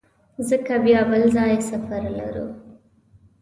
ځکه 0.47 0.73
بیا 0.83 1.01
بل 1.09 1.23
ځای 1.35 1.53
سفر 1.69 2.01
لرو. 2.19 2.45